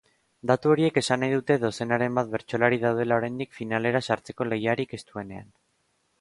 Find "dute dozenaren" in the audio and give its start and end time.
1.35-2.17